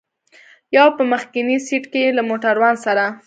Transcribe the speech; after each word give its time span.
یو 0.77 0.87
په 0.97 1.03
مخکني 1.11 1.57
سېټ 1.67 1.83
کې 1.93 2.15
له 2.17 2.21
موټروان 2.29 2.75
سره. 2.85 3.05